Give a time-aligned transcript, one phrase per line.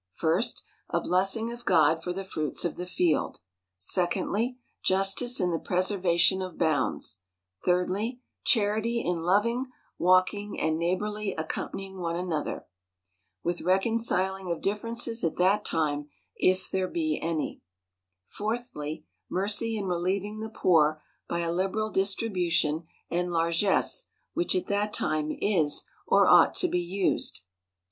[0.15, 3.37] First, a blessing of God for the fruits of the field:
[3.77, 7.19] secondly, justice in the preservation of bounds:
[7.63, 9.67] thirdly, charity in loving,
[9.99, 12.65] walking, and neighborly accompany ing one another;
[13.43, 17.61] with reconciling of diflFerences at that time, if there be any:
[18.25, 24.93] fourthly, mercy in relieving the poor by a liberal distribution and largess, which at that
[24.93, 27.41] time is or ought to be used.